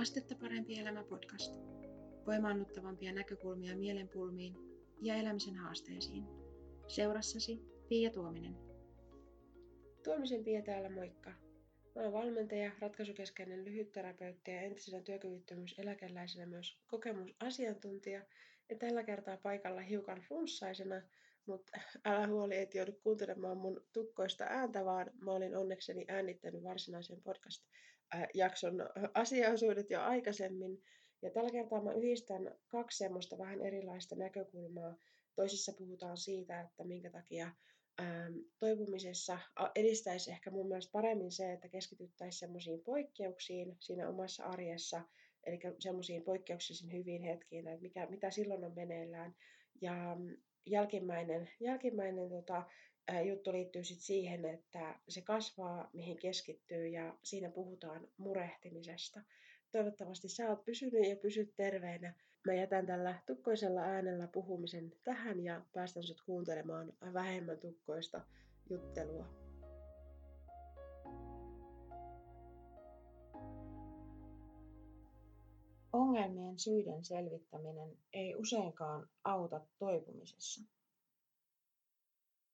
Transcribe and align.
Astetta 0.00 0.34
parempi 0.34 0.78
elämä 0.78 1.04
podcast. 1.04 1.54
Voimaannuttavampia 2.26 3.12
näkökulmia 3.12 3.76
mielenpulmiin 3.76 4.54
ja 5.02 5.14
elämisen 5.14 5.54
haasteisiin. 5.54 6.24
Seurassasi 6.86 7.60
Pia 7.88 8.10
Tuominen. 8.10 8.56
Tuomisen 10.04 10.44
Pia 10.44 10.62
täällä 10.62 10.90
moikka. 10.90 11.30
Mä 11.94 12.02
oon 12.02 12.12
valmentaja, 12.12 12.70
ratkaisukeskeinen 12.80 13.64
lyhytterapeutti 13.64 14.50
ja 14.50 14.60
entisenä 14.60 15.02
työkyvyttömyyseläkeläisenä 15.02 16.46
myös 16.46 16.78
kokemusasiantuntija. 16.86 18.22
Ja 18.70 18.76
tällä 18.76 19.02
kertaa 19.02 19.36
paikalla 19.36 19.80
hiukan 19.80 20.20
flunssaisena, 20.28 21.02
mutta 21.46 21.80
älä 22.04 22.28
huoli, 22.28 22.56
et 22.56 22.74
joudu 22.74 22.92
kuuntelemaan 22.92 23.56
mun 23.56 23.84
tukkoista 23.92 24.44
ääntä, 24.44 24.84
vaan 24.84 25.10
mä 25.20 25.32
olin 25.32 25.56
onnekseni 25.56 26.04
äänittänyt 26.08 26.62
varsinaisen 26.62 27.22
podcast-jakson 28.10 28.88
asiaosuudet 29.14 29.90
jo 29.90 30.00
aikaisemmin. 30.00 30.82
Ja 31.22 31.30
tällä 31.30 31.50
kertaa 31.50 31.82
mä 31.82 31.92
yhdistän 31.92 32.54
kaksi 32.68 32.98
semmoista 32.98 33.38
vähän 33.38 33.60
erilaista 33.60 34.16
näkökulmaa. 34.16 34.96
Toisessa 35.36 35.72
puhutaan 35.78 36.16
siitä, 36.16 36.60
että 36.60 36.84
minkä 36.84 37.10
takia 37.10 37.50
toipumisessa 38.58 39.38
edistäisi 39.74 40.30
ehkä 40.30 40.50
mun 40.50 40.68
mielestä 40.68 40.92
paremmin 40.92 41.32
se, 41.32 41.52
että 41.52 41.68
keskityttäisiin 41.68 42.38
semmoisiin 42.38 42.80
poikkeuksiin 42.80 43.76
siinä 43.80 44.08
omassa 44.08 44.44
arjessa, 44.44 45.02
eli 45.44 45.58
semmoisiin 45.78 46.22
poikkeuksellisiin 46.22 46.92
hyviin 46.92 47.22
hetkiin, 47.22 47.68
että 47.68 47.82
mikä, 47.82 48.06
mitä 48.06 48.30
silloin 48.30 48.64
on 48.64 48.74
meneillään. 48.74 49.34
Ja 49.80 50.16
jälkimmäinen, 50.66 51.50
jälkimmäinen 51.60 52.30
tota, 52.30 52.62
juttu 53.22 53.52
liittyy 53.52 53.84
sit 53.84 54.00
siihen, 54.00 54.44
että 54.44 54.98
se 55.08 55.20
kasvaa, 55.20 55.90
mihin 55.92 56.18
keskittyy 56.18 56.88
ja 56.88 57.14
siinä 57.22 57.50
puhutaan 57.50 58.08
murehtimisesta. 58.16 59.20
Toivottavasti 59.72 60.28
sä 60.28 60.48
oot 60.48 60.64
pysynyt 60.64 61.08
ja 61.08 61.16
pysyt 61.16 61.56
terveenä. 61.56 62.14
Mä 62.46 62.54
jätän 62.54 62.86
tällä 62.86 63.14
tukkoisella 63.26 63.80
äänellä 63.80 64.26
puhumisen 64.26 64.92
tähän 65.04 65.40
ja 65.40 65.62
päästän 65.72 66.02
sut 66.02 66.22
kuuntelemaan 66.26 66.92
vähemmän 67.12 67.58
tukkoista 67.58 68.20
juttelua. 68.70 69.40
Ongelmien 75.92 76.58
syiden 76.58 77.04
selvittäminen 77.04 77.96
ei 78.12 78.34
useinkaan 78.34 79.08
auta 79.24 79.60
toipumisessa. 79.78 80.79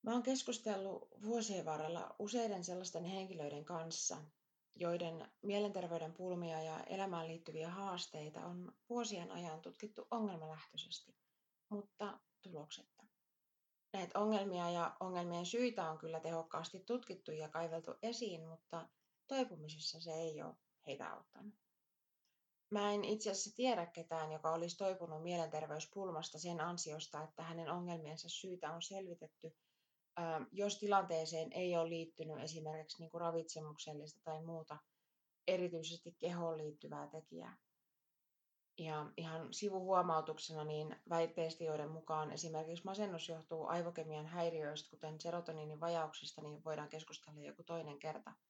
Mä 0.06 0.12
oon 0.12 0.22
keskustellut 0.22 1.08
vuosien 1.22 1.64
varrella 1.64 2.16
useiden 2.18 2.64
sellaisten 2.64 3.04
henkilöiden 3.04 3.64
kanssa, 3.64 4.16
joiden 4.74 5.28
mielenterveyden 5.42 6.14
pulmia 6.14 6.62
ja 6.62 6.80
elämään 6.80 7.28
liittyviä 7.28 7.70
haasteita 7.70 8.46
on 8.46 8.72
vuosien 8.88 9.30
ajan 9.30 9.60
tutkittu 9.60 10.06
ongelmalähtöisesti, 10.10 11.16
mutta 11.68 12.18
tuloksetta. 12.42 13.04
Näitä 13.92 14.18
ongelmia 14.18 14.70
ja 14.70 14.96
ongelmien 15.00 15.46
syitä 15.46 15.90
on 15.90 15.98
kyllä 15.98 16.20
tehokkaasti 16.20 16.80
tutkittu 16.80 17.32
ja 17.32 17.48
kaiveltu 17.48 17.94
esiin, 18.02 18.48
mutta 18.48 18.88
toipumisessa 19.26 20.00
se 20.00 20.12
ei 20.12 20.42
ole 20.42 20.54
heitä 20.86 21.12
auttanut. 21.12 21.54
Mä 22.70 22.92
en 22.92 23.04
itse 23.04 23.30
asiassa 23.30 23.56
tiedä 23.56 23.86
ketään, 23.86 24.32
joka 24.32 24.52
olisi 24.52 24.76
toipunut 24.76 25.22
mielenterveyspulmasta 25.22 26.38
sen 26.38 26.60
ansiosta, 26.60 27.22
että 27.22 27.42
hänen 27.42 27.70
ongelmiensa 27.70 28.28
syytä 28.28 28.72
on 28.72 28.82
selvitetty, 28.82 29.56
jos 30.52 30.78
tilanteeseen 30.78 31.52
ei 31.52 31.76
ole 31.76 31.88
liittynyt 31.88 32.38
esimerkiksi 32.38 32.98
niin 32.98 33.10
kuin 33.10 33.20
ravitsemuksellista 33.20 34.20
tai 34.24 34.42
muuta 34.42 34.78
erityisesti 35.46 36.16
kehoon 36.18 36.58
liittyvää 36.58 37.06
tekijää. 37.06 37.56
Ja 38.78 39.12
ihan 39.16 39.54
sivuhuomautuksena 39.54 40.64
niin 40.64 40.96
väitteistä, 41.08 41.64
joiden 41.64 41.90
mukaan 41.90 42.32
esimerkiksi 42.32 42.84
masennus 42.84 43.28
johtuu 43.28 43.66
aivokemian 43.66 44.26
häiriöistä, 44.26 44.90
kuten 44.90 45.20
serotoniinin 45.20 45.80
vajauksista, 45.80 46.42
niin 46.42 46.64
voidaan 46.64 46.88
keskustella 46.88 47.40
joku 47.40 47.62
toinen 47.62 47.98
kerta– 47.98 48.32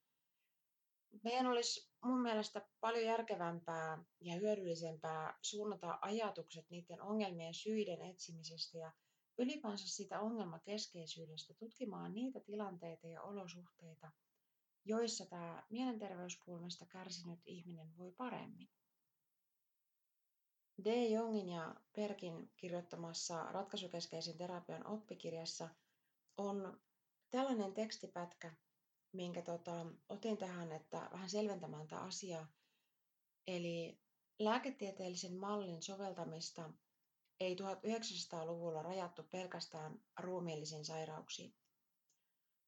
meidän 1.25 1.47
olisi 1.47 1.91
mun 2.05 2.23
mielestä 2.23 2.63
paljon 2.81 3.05
järkevämpää 3.05 4.05
ja 4.21 4.35
hyödyllisempää 4.35 5.39
suunnata 5.43 5.99
ajatukset 6.01 6.71
niiden 6.71 7.03
ongelmien 7.03 7.55
syiden 7.55 8.01
etsimisestä 8.03 8.79
ja 8.79 8.93
ylipäänsä 9.39 9.89
sitä 9.89 10.21
ongelmakeskeisyydestä 10.21 11.55
tutkimaan 11.55 12.15
niitä 12.15 12.41
tilanteita 12.41 13.07
ja 13.07 13.23
olosuhteita, 13.23 14.11
joissa 14.85 15.27
tämä 15.27 15.67
mielenterveyspulmista 15.71 16.87
kärsinyt 16.87 17.41
ihminen 17.47 17.97
voi 17.99 18.13
paremmin. 18.13 18.69
D. 20.85 21.09
Jongin 21.09 21.49
ja 21.49 21.75
Perkin 21.93 22.51
kirjoittamassa 22.57 23.43
ratkaisukeskeisen 23.53 24.39
terapian 24.39 24.87
oppikirjassa 24.87 25.69
on 26.37 26.81
tällainen 27.31 27.75
tekstipätkä, 27.75 28.55
minkä 29.13 29.43
tota, 29.43 29.87
otin 30.09 30.37
tähän, 30.37 30.73
että 30.73 31.09
vähän 31.13 31.31
selventämään 31.31 31.87
tätä 31.87 32.03
asiaa. 32.03 32.47
Eli 33.47 34.01
lääketieteellisen 34.39 35.37
mallin 35.37 35.83
soveltamista 35.83 36.71
ei 37.41 37.57
1900-luvulla 37.57 38.83
rajattu 38.83 39.23
pelkästään 39.23 40.01
ruumiillisiin 40.21 40.85
sairauksiin. 40.85 41.55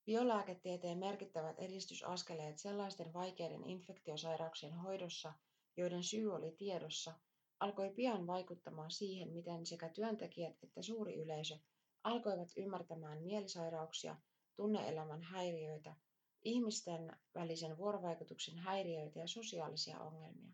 Biolääketieteen 0.07 0.99
merkittävät 0.99 1.59
edistysaskeleet 1.59 2.59
sellaisten 2.59 3.13
vaikeiden 3.13 3.65
infektiosairauksien 3.65 4.75
hoidossa, 4.75 5.33
joiden 5.77 6.03
syy 6.05 6.35
oli 6.35 6.51
tiedossa, 6.51 7.15
alkoi 7.61 7.91
pian 7.91 8.27
vaikuttamaan 8.27 8.91
siihen, 8.91 9.33
miten 9.33 9.67
sekä 9.67 9.89
työntekijät 9.89 10.57
että 10.63 10.83
suuri 10.83 11.15
yleisö 11.15 11.59
alkoivat 12.05 12.49
ymmärtämään 12.57 13.23
mielisairauksia, 13.23 14.17
tunneelämän 14.57 15.23
häiriöitä 15.23 15.97
ihmisten 16.45 17.17
välisen 17.35 17.79
vuorovaikutuksen 17.79 18.59
häiriöitä 18.59 19.19
ja 19.19 19.27
sosiaalisia 19.27 20.01
ongelmia. 20.01 20.53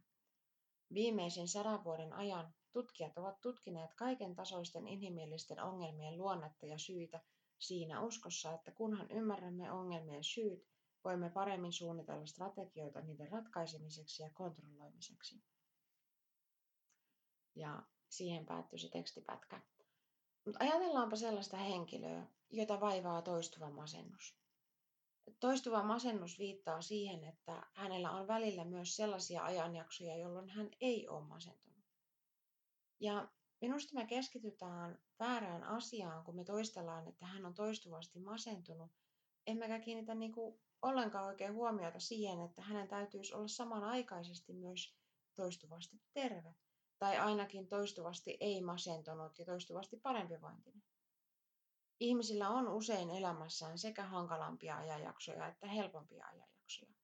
Viimeisen 0.95 1.49
sadan 1.49 1.85
vuoden 1.85 2.13
ajan 2.13 2.55
tutkijat 2.75 3.19
ovat 3.19 3.41
tutkineet 3.41 3.95
kaiken 3.95 4.35
tasoisten 4.35 4.87
inhimillisten 4.87 5.63
ongelmien 5.63 6.19
luonnetta 6.19 6.67
ja 6.67 6.79
syitä 6.79 7.21
siinä 7.59 8.01
uskossa, 8.01 8.53
että 8.53 8.71
kunhan 8.73 9.11
ymmärrämme 9.11 9.73
ongelmien 9.73 10.25
syyt, 10.25 10.67
voimme 11.05 11.31
paremmin 11.31 11.73
suunnitella 11.73 12.27
strategioita 12.27 13.01
niiden 13.01 13.33
ratkaisemiseksi 13.33 14.23
ja 14.23 14.31
kontrolloimiseksi. 14.31 15.43
Ja 17.55 17.83
siihen 18.09 18.47
päättyy 18.47 18.79
se 18.79 18.89
tekstipätkä. 18.89 19.61
Mutta 20.45 20.65
ajatellaanpa 20.65 21.17
sellaista 21.17 21.57
henkilöä, 21.57 22.27
jota 22.51 22.81
vaivaa 22.81 23.23
toistuva 23.23 23.71
masennus. 23.71 24.39
Toistuva 25.41 25.83
masennus 25.83 26.39
viittaa 26.39 26.83
siihen, 26.83 27.25
että 27.25 27.67
hänellä 27.73 28.11
on 28.11 28.27
välillä 28.27 28.65
myös 28.65 28.97
sellaisia 28.97 29.45
ajanjaksoja, 29.45 30.17
jolloin 30.17 30.49
hän 30.49 30.71
ei 30.81 31.09
ole 31.09 31.25
masentunut. 31.25 31.74
Ja 33.01 33.29
minusta 33.61 33.95
me 33.95 34.07
keskitytään 34.07 34.99
väärään 35.19 35.65
asiaan, 35.65 36.25
kun 36.25 36.37
me 36.37 36.45
toistellaan, 36.45 37.09
että 37.09 37.27
hän 37.27 37.47
on 37.47 37.55
toistuvasti 37.55 38.21
masentunut, 38.21 38.91
emmekä 39.47 39.81
kiinnitä 39.81 40.15
niin 40.15 40.33
kuin 40.33 40.61
ollenkaan 40.83 41.25
oikein 41.25 41.55
huomiota 41.55 42.01
siihen, 42.01 42.41
että 42.41 42.63
hänen 42.63 42.89
täytyisi 42.89 43.35
olla 43.35 43.49
samanaikaisesti 43.49 44.53
myös 44.53 44.97
toistuvasti 45.35 46.01
terve, 46.13 46.55
tai 46.99 47.19
ainakin 47.19 47.69
toistuvasti 47.69 48.37
ei 48.41 48.61
masentunut 48.61 49.39
ja 49.39 49.45
toistuvasti 49.45 49.97
parempi 49.97 50.41
vointinen. 50.41 50.83
Ihmisillä 52.01 52.49
on 52.49 52.69
usein 52.69 53.11
elämässään 53.11 53.79
sekä 53.79 54.05
hankalampia 54.05 54.77
ajanjaksoja 54.77 55.49
että 55.49 55.67
helpompia 55.67 56.27
ajanjaksoja. 56.27 56.95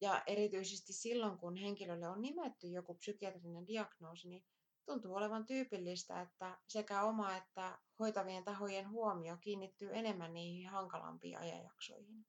Ja 0.00 0.22
erityisesti 0.26 0.92
silloin, 0.92 1.38
kun 1.38 1.56
henkilölle 1.56 2.08
on 2.08 2.22
nimetty 2.22 2.68
joku 2.68 2.94
psykiatrinen 2.94 3.66
diagnoosi, 3.66 4.28
niin 4.28 4.44
tuntuu 4.86 5.14
olevan 5.14 5.46
tyypillistä, 5.46 6.20
että 6.20 6.58
sekä 6.68 7.02
oma 7.02 7.36
että 7.36 7.78
hoitavien 7.98 8.44
tahojen 8.44 8.90
huomio 8.90 9.36
kiinnittyy 9.36 9.90
enemmän 9.92 10.34
niihin 10.34 10.68
hankalampiin 10.68 11.38
ajanjaksoihin. 11.38 12.26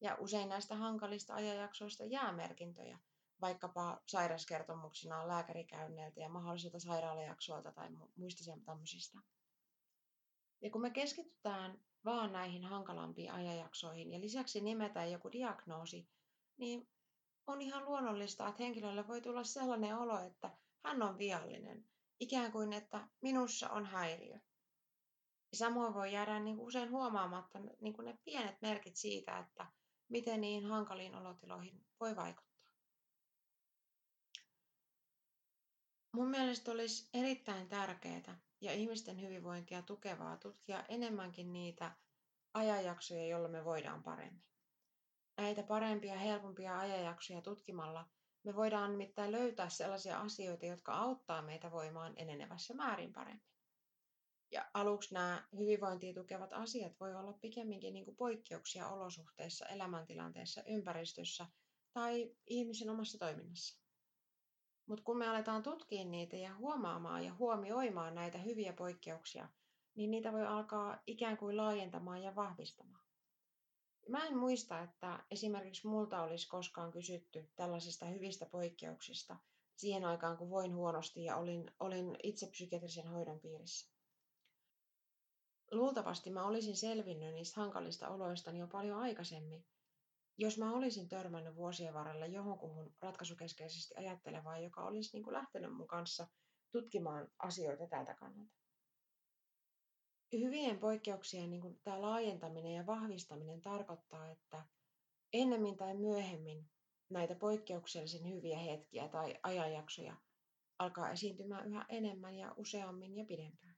Ja 0.00 0.16
usein 0.20 0.48
näistä 0.48 0.74
hankalista 0.74 1.34
ajanjaksoista 1.34 2.04
jää 2.04 2.32
merkintöjä, 2.32 2.98
vaikkapa 3.40 4.02
sairauskertomuksina 4.06 5.28
lääkärikäynneiltä 5.28 6.20
ja 6.20 6.28
mahdollisilta 6.28 6.78
sairaalajaksoilta 6.80 7.72
tai 7.72 7.88
muista 8.16 8.52
tämmöisistä. 8.64 9.18
Ja 10.60 10.70
kun 10.70 10.80
me 10.80 10.90
keskitytään 10.90 11.80
vaan 12.04 12.32
näihin 12.32 12.64
hankalampiin 12.64 13.32
ajanjaksoihin 13.32 14.12
ja 14.12 14.20
lisäksi 14.20 14.60
nimetään 14.60 15.12
joku 15.12 15.32
diagnoosi, 15.32 16.08
niin 16.56 16.88
on 17.46 17.62
ihan 17.62 17.84
luonnollista, 17.84 18.48
että 18.48 18.62
henkilölle 18.62 19.08
voi 19.08 19.20
tulla 19.20 19.44
sellainen 19.44 19.96
olo, 19.96 20.18
että 20.18 20.50
hän 20.84 21.02
on 21.02 21.18
viallinen, 21.18 21.84
ikään 22.20 22.52
kuin 22.52 22.72
että 22.72 23.08
minussa 23.20 23.70
on 23.70 23.86
häiriö. 23.86 24.38
Ja 25.52 25.58
samoin 25.58 25.94
voi 25.94 26.12
jäädä 26.12 26.40
niin 26.40 26.56
kuin 26.56 26.66
usein 26.66 26.90
huomaamatta 26.90 27.58
niin 27.80 27.94
kuin 27.94 28.06
ne 28.06 28.18
pienet 28.24 28.62
merkit 28.62 28.96
siitä, 28.96 29.38
että 29.38 29.66
miten 30.08 30.40
niihin 30.40 30.66
hankaliin 30.66 31.14
olotiloihin 31.14 31.86
voi 32.00 32.16
vaikuttaa. 32.16 32.72
Mun 36.12 36.28
mielestä 36.28 36.70
olisi 36.70 37.10
erittäin 37.14 37.68
tärkeää 37.68 38.40
ja 38.60 38.72
ihmisten 38.72 39.20
hyvinvointia 39.20 39.82
tukevaa 39.82 40.36
tutkia 40.36 40.84
enemmänkin 40.88 41.52
niitä 41.52 41.96
ajanjaksoja, 42.54 43.26
joilla 43.26 43.48
me 43.48 43.64
voidaan 43.64 44.02
paremmin. 44.02 44.44
Näitä 45.36 45.62
parempia, 45.62 46.18
helpompia 46.18 46.78
ajanjaksoja 46.78 47.42
tutkimalla 47.42 48.08
me 48.44 48.56
voidaan 48.56 48.90
nimittäin 48.90 49.32
löytää 49.32 49.68
sellaisia 49.68 50.20
asioita, 50.20 50.66
jotka 50.66 50.92
auttaa 50.94 51.42
meitä 51.42 51.70
voimaan 51.70 52.12
enenevässä 52.16 52.74
määrin 52.74 53.12
paremmin. 53.12 53.42
Ja 54.50 54.70
aluksi 54.74 55.14
nämä 55.14 55.44
hyvinvointia 55.58 56.14
tukevat 56.14 56.52
asiat 56.52 57.00
voi 57.00 57.14
olla 57.14 57.32
pikemminkin 57.32 57.94
niin 57.94 58.04
kuin 58.04 58.16
poikkeuksia 58.16 58.88
olosuhteissa, 58.88 59.66
elämäntilanteessa, 59.66 60.62
ympäristössä 60.66 61.46
tai 61.92 62.36
ihmisen 62.46 62.90
omassa 62.90 63.18
toiminnassa. 63.18 63.84
Mutta 64.86 65.04
kun 65.04 65.18
me 65.18 65.28
aletaan 65.28 65.62
tutkia 65.62 66.04
niitä 66.04 66.36
ja 66.36 66.54
huomaamaan 66.54 67.24
ja 67.24 67.34
huomioimaan 67.34 68.14
näitä 68.14 68.38
hyviä 68.38 68.72
poikkeuksia, 68.72 69.48
niin 69.94 70.10
niitä 70.10 70.32
voi 70.32 70.46
alkaa 70.46 71.02
ikään 71.06 71.36
kuin 71.36 71.56
laajentamaan 71.56 72.22
ja 72.22 72.36
vahvistamaan. 72.36 73.03
Mä 74.08 74.26
en 74.26 74.36
muista, 74.36 74.82
että 74.82 75.24
esimerkiksi 75.30 75.86
multa 75.86 76.22
olisi 76.22 76.48
koskaan 76.48 76.90
kysytty 76.90 77.50
tällaisista 77.56 78.06
hyvistä 78.06 78.46
poikkeuksista 78.46 79.36
siihen 79.76 80.04
aikaan, 80.04 80.36
kun 80.36 80.50
voin 80.50 80.74
huonosti 80.74 81.24
ja 81.24 81.36
olin, 81.36 81.70
olin 81.80 82.16
itse 82.22 82.46
psykiatrisen 82.46 83.08
hoidon 83.08 83.40
piirissä. 83.40 83.94
Luultavasti 85.70 86.30
mä 86.30 86.46
olisin 86.46 86.76
selvinnyt 86.76 87.34
niistä 87.34 87.60
hankalista 87.60 88.08
oloista 88.08 88.50
jo 88.50 88.66
paljon 88.66 88.98
aikaisemmin, 88.98 89.66
jos 90.38 90.58
mä 90.58 90.72
olisin 90.72 91.08
törmännyt 91.08 91.56
vuosien 91.56 91.94
varrella 91.94 92.26
johonkuhun 92.26 92.94
ratkaisukeskeisesti 93.00 93.94
ajattelevaan, 93.96 94.64
joka 94.64 94.84
olisi 94.84 95.10
niin 95.12 95.22
kuin 95.24 95.34
lähtenyt 95.34 95.76
mun 95.76 95.86
kanssa 95.86 96.26
tutkimaan 96.72 97.28
asioita 97.38 97.86
tältä 97.86 98.14
kannalta. 98.14 98.63
Hyvien 100.32 100.78
poikkeuksien 100.78 101.50
niin 101.50 101.62
kuin 101.62 101.80
tämä 101.84 102.02
laajentaminen 102.02 102.72
ja 102.74 102.86
vahvistaminen 102.86 103.60
tarkoittaa, 103.60 104.28
että 104.28 104.64
ennemmin 105.32 105.76
tai 105.76 105.94
myöhemmin 105.94 106.70
näitä 107.10 107.34
poikkeuksellisen 107.34 108.28
hyviä 108.28 108.58
hetkiä 108.58 109.08
tai 109.08 109.38
ajanjaksoja 109.42 110.16
alkaa 110.78 111.10
esiintymään 111.10 111.66
yhä 111.66 111.84
enemmän 111.88 112.34
ja 112.34 112.54
useammin 112.56 113.16
ja 113.16 113.24
pidempään. 113.24 113.76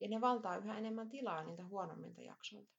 Ja 0.00 0.08
ne 0.08 0.20
valtaa 0.20 0.56
yhä 0.56 0.78
enemmän 0.78 1.08
tilaa 1.10 1.44
niiltä 1.44 1.64
huonommilta 1.64 2.22
jaksoilta. 2.22 2.72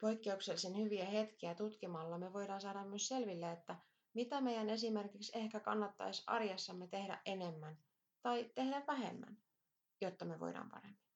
Poikkeuksellisen 0.00 0.76
hyviä 0.76 1.04
hetkiä 1.04 1.54
tutkimalla 1.54 2.18
me 2.18 2.32
voidaan 2.32 2.60
saada 2.60 2.84
myös 2.84 3.08
selville, 3.08 3.52
että 3.52 3.76
mitä 4.14 4.40
meidän 4.40 4.70
esimerkiksi 4.70 5.38
ehkä 5.38 5.60
kannattaisi 5.60 6.24
arjessamme 6.26 6.86
tehdä 6.86 7.22
enemmän 7.26 7.78
tai 8.22 8.50
tehdä 8.54 8.84
vähemmän, 8.86 9.38
jotta 10.00 10.24
me 10.24 10.40
voidaan 10.40 10.68
paremmin. 10.68 11.07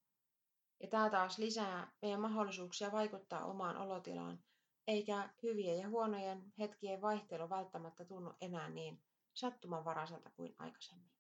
Ja 0.82 0.88
tämä 0.88 1.10
taas 1.10 1.38
lisää 1.38 1.92
meidän 2.02 2.20
mahdollisuuksia 2.20 2.92
vaikuttaa 2.92 3.44
omaan 3.44 3.76
olotilaan, 3.76 4.42
eikä 4.86 5.28
hyvien 5.42 5.78
ja 5.78 5.88
huonojen 5.88 6.52
hetkien 6.58 7.02
vaihtelu 7.02 7.50
välttämättä 7.50 8.04
tunnu 8.04 8.32
enää 8.40 8.68
niin 8.70 9.02
sattumanvaraiselta 9.34 10.30
kuin 10.30 10.54
aikaisemmin. 10.58 11.12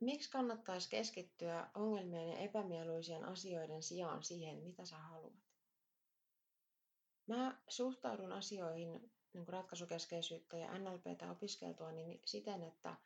Miksi 0.00 0.30
kannattaisi 0.30 0.90
keskittyä 0.90 1.70
ongelmien 1.74 2.28
ja 2.28 2.38
epämieluisien 2.38 3.24
asioiden 3.24 3.82
sijaan 3.82 4.22
siihen, 4.22 4.62
mitä 4.62 4.84
sä 4.84 4.98
haluat? 4.98 5.32
Mä 7.26 7.60
suhtaudun 7.68 8.32
asioihin 8.32 9.12
niin 9.32 9.44
kuin 9.44 9.52
ratkaisukeskeisyyttä 9.52 10.56
ja 10.56 10.78
NLPtä 10.78 11.30
opiskeltua 11.30 11.92
niin 11.92 12.20
siten, 12.24 12.62
että 12.62 12.96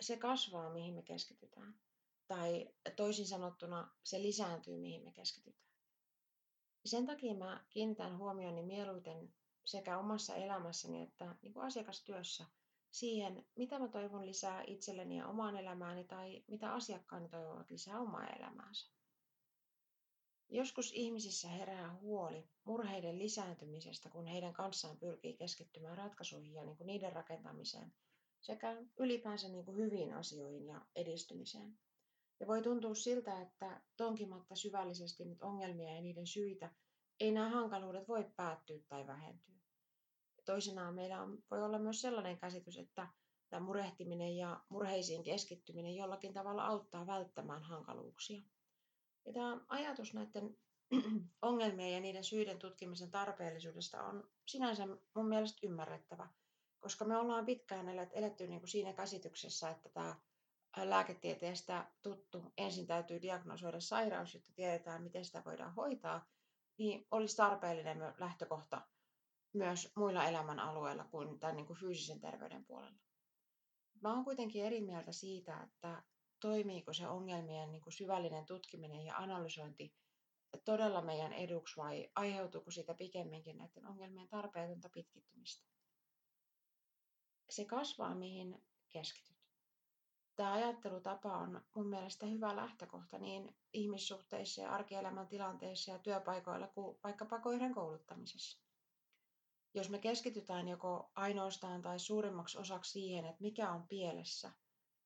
se 0.00 0.16
kasvaa, 0.16 0.70
mihin 0.70 0.94
me 0.94 1.02
keskitytään. 1.02 1.74
Tai 2.26 2.68
toisin 2.96 3.26
sanottuna, 3.26 3.90
se 4.02 4.22
lisääntyy, 4.22 4.78
mihin 4.78 5.02
me 5.04 5.12
keskitytään. 5.12 5.70
Sen 6.84 7.06
takia 7.06 7.34
mä 7.34 7.64
kiinnitän 7.70 8.18
huomioni 8.18 8.62
mieluiten 8.62 9.34
sekä 9.64 9.98
omassa 9.98 10.34
elämässäni 10.34 11.02
että 11.02 11.34
niin 11.42 11.52
kuin 11.52 11.66
asiakastyössä 11.66 12.44
siihen, 12.90 13.46
mitä 13.56 13.78
mä 13.78 13.88
toivon 13.88 14.26
lisää 14.26 14.62
itselleni 14.66 15.16
ja 15.16 15.26
omaan 15.26 15.56
elämääni 15.56 16.04
tai 16.04 16.44
mitä 16.48 16.72
asiakkaani 16.72 17.28
toivovat 17.28 17.70
lisää 17.70 18.00
omaa 18.00 18.26
elämäänsä. 18.26 18.95
Joskus 20.48 20.92
ihmisissä 20.92 21.48
herää 21.48 21.94
huoli 21.94 22.48
murheiden 22.64 23.18
lisääntymisestä, 23.18 24.08
kun 24.08 24.26
heidän 24.26 24.52
kanssaan 24.52 24.98
pyrkii 24.98 25.36
keskittymään 25.36 25.98
ratkaisuihin 25.98 26.54
ja 26.54 26.64
niin 26.64 26.76
kuin 26.76 26.86
niiden 26.86 27.12
rakentamiseen 27.12 27.92
sekä 28.40 28.76
ylipäänsä 28.98 29.48
niin 29.48 29.64
kuin 29.64 29.76
hyviin 29.76 30.14
asioihin 30.14 30.66
ja 30.66 30.86
edistymiseen. 30.96 31.78
Ja 32.40 32.46
voi 32.46 32.62
tuntua 32.62 32.94
siltä, 32.94 33.42
että 33.42 33.80
tonkimatta 33.96 34.56
syvällisesti 34.56 35.24
nyt 35.24 35.42
ongelmia 35.42 35.94
ja 35.94 36.00
niiden 36.00 36.26
syitä, 36.26 36.70
ei 37.20 37.32
nämä 37.32 37.48
hankaluudet 37.48 38.08
voi 38.08 38.24
päättyä 38.36 38.78
tai 38.88 39.06
vähentyä 39.06 39.56
toisenaan 40.46 40.94
meillä 40.94 41.22
on, 41.22 41.38
voi 41.50 41.62
olla 41.62 41.78
myös 41.78 42.00
sellainen 42.00 42.38
käsitys, 42.38 42.78
että 42.78 43.08
tämä 43.50 43.66
murehtiminen 43.66 44.36
ja 44.36 44.60
murheisiin 44.68 45.22
keskittyminen 45.22 45.94
jollakin 45.94 46.32
tavalla 46.34 46.66
auttaa 46.66 47.06
välttämään 47.06 47.62
hankaluuksia. 47.62 48.42
Ja 49.26 49.32
tämä 49.32 49.60
ajatus 49.68 50.14
näiden 50.14 50.56
ongelmien 51.42 51.92
ja 51.92 52.00
niiden 52.00 52.24
syiden 52.24 52.58
tutkimisen 52.58 53.10
tarpeellisuudesta 53.10 54.02
on 54.02 54.30
sinänsä 54.46 54.86
mun 55.14 55.28
mielestä 55.28 55.66
ymmärrettävä, 55.66 56.28
koska 56.80 57.04
me 57.04 57.16
ollaan 57.16 57.46
pitkään 57.46 57.88
eletty 57.88 58.46
niin 58.46 58.60
kuin 58.60 58.68
siinä 58.68 58.92
käsityksessä, 58.92 59.70
että 59.70 59.88
tämä 59.88 60.16
lääketieteestä 60.76 61.90
tuttu 62.02 62.52
ensin 62.58 62.86
täytyy 62.86 63.22
diagnosoida 63.22 63.80
sairaus, 63.80 64.34
jotta 64.34 64.52
tiedetään, 64.52 65.02
miten 65.02 65.24
sitä 65.24 65.42
voidaan 65.44 65.74
hoitaa, 65.74 66.26
niin 66.78 67.06
olisi 67.10 67.36
tarpeellinen 67.36 67.98
lähtökohta 68.18 68.82
myös 69.52 69.92
muilla 69.96 70.24
elämänalueilla 70.24 71.04
kuin 71.04 71.40
tämän 71.40 71.56
niin 71.56 71.66
kuin 71.66 71.78
fyysisen 71.78 72.20
terveyden 72.20 72.64
puolella. 72.64 72.98
Mä 74.02 74.14
oon 74.14 74.24
kuitenkin 74.24 74.64
eri 74.64 74.80
mieltä 74.80 75.12
siitä, 75.12 75.60
että 75.62 76.02
toimiiko 76.40 76.92
se 76.92 77.08
ongelmien 77.08 77.72
niin 77.72 77.82
kuin 77.82 77.92
syvällinen 77.92 78.46
tutkiminen 78.46 79.04
ja 79.04 79.16
analysointi 79.16 79.94
todella 80.64 81.02
meidän 81.02 81.32
eduksi 81.32 81.76
vai 81.76 82.10
aiheutuuko 82.14 82.70
siitä 82.70 82.94
pikemminkin 82.94 83.58
näiden 83.58 83.86
ongelmien 83.86 84.28
tarpeetonta 84.28 84.88
pitkittymistä. 84.88 85.66
Se 87.50 87.64
kasvaa, 87.64 88.14
mihin 88.14 88.62
keskityt. 88.90 89.36
Tämä 90.36 90.52
ajattelutapa 90.52 91.36
on 91.36 91.64
mun 91.74 91.86
mielestä 91.86 92.26
hyvä 92.26 92.56
lähtökohta 92.56 93.18
niin 93.18 93.56
ihmissuhteissa 93.72 94.60
ja 94.62 94.70
arkielämän 94.74 95.28
tilanteissa 95.28 95.92
ja 95.92 95.98
työpaikoilla 95.98 96.68
kuin 96.68 96.98
vaikkapa 97.04 97.40
koiran 97.40 97.74
kouluttamisessa 97.74 98.66
jos 99.76 99.90
me 99.90 99.98
keskitytään 99.98 100.68
joko 100.68 101.10
ainoastaan 101.14 101.82
tai 101.82 101.98
suurimmaksi 101.98 102.58
osaksi 102.58 102.90
siihen, 102.90 103.24
että 103.24 103.42
mikä 103.42 103.70
on 103.70 103.88
pielessä, 103.88 104.52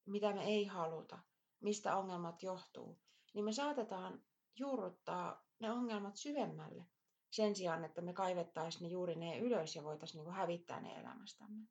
mitä 0.06 0.32
me 0.32 0.44
ei 0.44 0.66
haluta, 0.66 1.18
mistä 1.60 1.96
ongelmat 1.96 2.42
johtuu, 2.42 3.00
niin 3.34 3.44
me 3.44 3.52
saatetaan 3.52 4.22
juurruttaa 4.58 5.44
ne 5.58 5.70
ongelmat 5.70 6.16
syvemmälle 6.16 6.86
sen 7.30 7.56
sijaan, 7.56 7.84
että 7.84 8.00
me 8.00 8.12
kaivettaisiin 8.12 8.82
ne 8.82 8.88
juuri 8.88 9.14
ne 9.14 9.38
ylös 9.38 9.76
ja 9.76 9.84
voitaisiin 9.84 10.24
niin 10.24 10.34
hävittää 10.34 10.80
ne 10.80 11.00
elämästämme. 11.00 11.66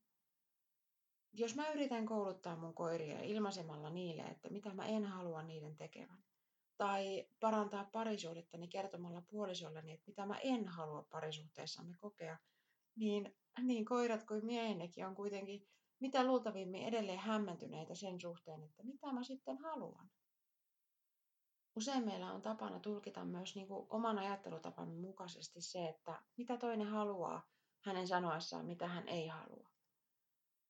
Jos 1.34 1.56
mä 1.56 1.70
yritän 1.72 2.06
kouluttaa 2.06 2.56
mun 2.56 2.74
koiria 2.74 3.22
ilmaisemalla 3.22 3.90
niille, 3.90 4.22
että 4.22 4.50
mitä 4.50 4.74
mä 4.74 4.86
en 4.86 5.06
halua 5.06 5.44
niiden 5.44 5.78
tekevän, 5.78 6.24
tai 6.78 7.28
parantaa 7.40 7.90
parisuudettani 7.92 8.68
kertomalla 8.68 9.22
puolisolleni, 9.22 9.92
että 9.92 10.08
mitä 10.08 10.26
mä 10.26 10.38
en 10.38 10.68
halua 10.68 11.08
parisuhteessamme 11.12 11.96
kokea, 12.00 12.38
niin, 12.96 13.36
niin 13.62 13.86
koirat 13.86 14.24
kuin 14.24 14.46
miehennekin 14.46 15.06
on 15.06 15.16
kuitenkin 15.16 15.68
mitä 16.00 16.24
luultavimmin 16.24 16.84
edelleen 16.84 17.20
hämmentyneitä 17.20 17.96
sen 17.96 18.22
suhteen, 18.22 18.64
että 18.64 18.84
mitä 18.84 19.14
mä 19.14 19.24
sitten 19.24 19.58
haluan. 19.58 20.10
Usein 21.76 22.06
meillä 22.06 22.32
on 22.34 22.42
tapana 22.42 22.80
tulkita 22.80 23.26
myös 23.26 23.56
niin 23.56 23.68
kuin 23.68 23.88
oman 23.90 24.20
ajattelutapamme 24.20 25.00
mukaisesti 25.00 25.62
se, 25.62 25.86
että 25.90 26.22
mitä 26.38 26.58
toinen 26.58 26.88
haluaa 26.88 27.42
hänen 27.86 28.08
sanoessaan, 28.08 28.66
mitä 28.66 28.88
hän 28.88 29.08
ei 29.08 29.28
halua. 29.28 29.70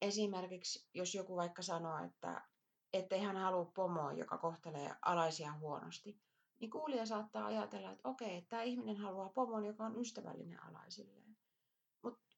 Esimerkiksi 0.02 0.88
jos 0.94 1.16
joku 1.16 1.36
vaikka 1.36 1.62
sanoo, 1.62 2.06
että 2.06 2.48
ettei 2.94 3.20
hän 3.22 3.38
halua 3.38 3.66
pomoa, 3.66 4.14
joka 4.14 4.38
kohtelee 4.38 4.96
alaisia 5.02 5.54
huonosti, 5.54 6.20
niin 6.60 6.72
kuulija 6.72 7.06
saattaa 7.06 7.46
ajatella, 7.46 7.92
että 7.92 8.10
okei, 8.10 8.42
tämä 8.42 8.62
ihminen 8.62 8.98
haluaa 8.98 9.30
pomon, 9.30 9.66
joka 9.66 9.86
on 9.86 10.00
ystävällinen 10.00 10.64
alaisilleen 10.64 11.30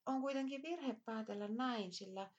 on 0.05 0.21
kuitenkin 0.21 0.62
virhe 0.62 0.95
päätellä 1.05 1.48
näin, 1.48 1.93
sillä 1.93 2.31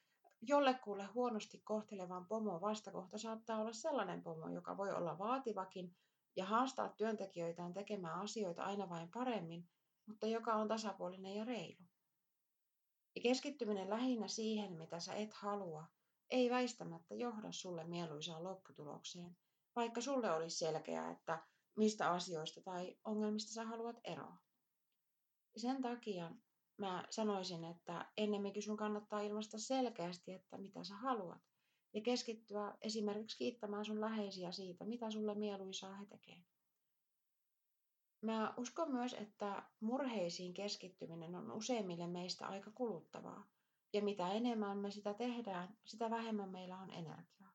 jollekulle 0.42 1.04
huonosti 1.04 1.60
kohtelevan 1.64 2.26
pomon 2.26 2.60
vastakohta 2.60 3.18
saattaa 3.18 3.58
olla 3.58 3.72
sellainen 3.72 4.22
pomo, 4.22 4.48
joka 4.48 4.76
voi 4.76 4.92
olla 4.92 5.18
vaativakin 5.18 5.96
ja 6.36 6.44
haastaa 6.44 6.88
työntekijöitään 6.88 7.72
tekemään 7.74 8.20
asioita 8.20 8.62
aina 8.62 8.88
vain 8.88 9.10
paremmin, 9.10 9.68
mutta 10.06 10.26
joka 10.26 10.54
on 10.54 10.68
tasapuolinen 10.68 11.36
ja 11.36 11.44
reilu. 11.44 11.82
Ja 13.14 13.22
keskittyminen 13.22 13.90
lähinnä 13.90 14.28
siihen, 14.28 14.72
mitä 14.72 15.00
sä 15.00 15.14
et 15.14 15.32
halua, 15.34 15.86
ei 16.30 16.50
väistämättä 16.50 17.14
johda 17.14 17.52
sulle 17.52 17.84
mieluisaan 17.84 18.44
lopputulokseen, 18.44 19.36
vaikka 19.76 20.00
sulle 20.00 20.32
olisi 20.32 20.58
selkeää, 20.58 21.10
että 21.10 21.46
mistä 21.76 22.10
asioista 22.10 22.60
tai 22.60 22.96
ongelmista 23.04 23.52
sä 23.52 23.64
haluat 23.64 23.96
eroa. 24.04 24.36
Sen 25.56 25.82
takia 25.82 26.30
mä 26.76 27.04
sanoisin, 27.10 27.64
että 27.64 28.12
ennemminkin 28.16 28.62
sun 28.62 28.76
kannattaa 28.76 29.20
ilmaista 29.20 29.58
selkeästi, 29.58 30.32
että 30.32 30.58
mitä 30.58 30.84
sä 30.84 30.94
haluat, 30.94 31.42
ja 31.94 32.00
keskittyä 32.00 32.74
esimerkiksi 32.80 33.38
kiittämään 33.38 33.84
sun 33.84 34.00
läheisiä 34.00 34.52
siitä, 34.52 34.84
mitä 34.84 35.10
sulle 35.10 35.34
mieluisaa 35.34 35.94
he 35.96 36.06
tekee. 36.06 36.42
Mä 38.22 38.54
uskon 38.56 38.92
myös, 38.92 39.14
että 39.14 39.62
murheisiin 39.80 40.54
keskittyminen 40.54 41.34
on 41.34 41.52
useimmille 41.52 42.06
meistä 42.06 42.46
aika 42.46 42.70
kuluttavaa. 42.70 43.46
Ja 43.92 44.02
mitä 44.02 44.28
enemmän 44.32 44.78
me 44.78 44.90
sitä 44.90 45.14
tehdään, 45.14 45.76
sitä 45.84 46.10
vähemmän 46.10 46.48
meillä 46.48 46.78
on 46.78 46.90
energiaa. 46.90 47.52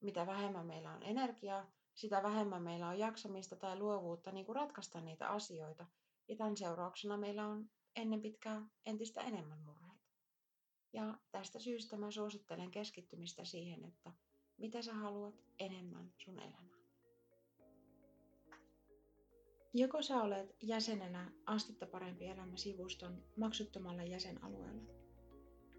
Mitä 0.00 0.26
vähemmän 0.26 0.66
meillä 0.66 0.92
on 0.92 1.02
energiaa, 1.02 1.66
sitä 1.94 2.22
vähemmän 2.22 2.62
meillä 2.62 2.88
on 2.88 2.98
jaksamista 2.98 3.56
tai 3.56 3.78
luovuutta 3.78 4.32
niin 4.32 4.46
kuin 4.46 4.56
ratkaista 4.56 5.00
niitä 5.00 5.28
asioita. 5.28 5.86
Ja 6.28 6.36
tämän 6.36 6.56
seurauksena 6.56 7.16
meillä 7.16 7.46
on 7.46 7.70
ennen 7.98 8.20
pitkää 8.20 8.66
entistä 8.86 9.20
enemmän 9.20 9.58
murheita. 9.58 10.04
Ja 10.92 11.18
tästä 11.30 11.58
syystä 11.58 11.96
mä 11.96 12.10
suosittelen 12.10 12.70
keskittymistä 12.70 13.44
siihen, 13.44 13.84
että 13.84 14.12
mitä 14.56 14.82
sä 14.82 14.94
haluat 14.94 15.34
enemmän 15.58 16.12
sun 16.24 16.38
elämään. 16.38 16.78
Joko 19.74 20.02
sä 20.02 20.22
olet 20.22 20.56
jäsenenä 20.62 21.32
Astetta 21.46 21.86
parempi 21.86 22.26
elämä 22.26 22.56
sivuston 22.56 23.24
maksuttomalla 23.36 24.02
jäsenalueella. 24.02 24.82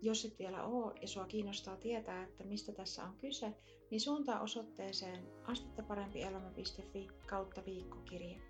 Jos 0.01 0.25
et 0.25 0.39
vielä 0.39 0.63
oo 0.63 0.93
ja 1.01 1.07
sua 1.07 1.25
kiinnostaa 1.25 1.77
tietää, 1.77 2.23
että 2.23 2.43
mistä 2.43 2.71
tässä 2.71 3.03
on 3.03 3.17
kyse, 3.17 3.53
niin 3.91 4.01
suuntaa 4.01 4.39
osoitteeseen 4.39 5.27
astettaparempielämä.fi 5.43 7.07
kautta 7.27 7.65
viikkokirje. 7.65 8.49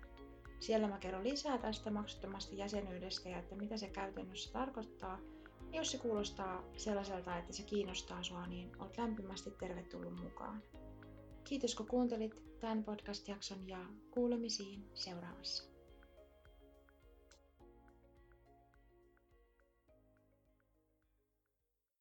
Siellä 0.60 0.88
mä 0.88 0.98
kerron 0.98 1.24
lisää 1.24 1.58
tästä 1.58 1.90
maksuttomasta 1.90 2.54
jäsenyydestä 2.54 3.28
ja 3.28 3.38
että 3.38 3.54
mitä 3.56 3.76
se 3.76 3.88
käytännössä 3.88 4.52
tarkoittaa. 4.52 5.18
Ja 5.72 5.78
jos 5.78 5.90
se 5.90 5.98
kuulostaa 5.98 6.64
sellaiselta, 6.76 7.38
että 7.38 7.52
se 7.52 7.62
kiinnostaa 7.62 8.22
sua, 8.22 8.46
niin 8.46 8.70
olet 8.78 8.98
lämpimästi 8.98 9.50
tervetullut 9.50 10.20
mukaan. 10.22 10.62
Kiitos 11.44 11.74
kun 11.74 11.86
kuuntelit 11.86 12.58
tämän 12.60 12.84
podcast-jakson 12.84 13.68
ja 13.68 13.78
kuulemisiin 14.10 14.90
seuraavassa. 14.94 15.69